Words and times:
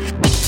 Bye. 0.00 0.39